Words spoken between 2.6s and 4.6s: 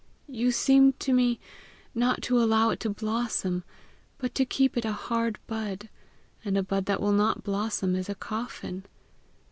it to blossom, but to